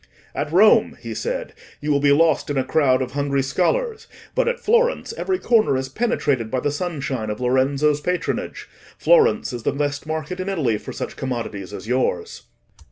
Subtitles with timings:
[0.33, 4.47] 'At Rome,' he said, 'you will be lost in a crowd of hungry scholars; but
[4.47, 8.67] at Florence, every corner is penetrated by the sunshine of Lorenzo's patronage:
[8.97, 12.47] Florence is the best market in Italy for such commodities as yours.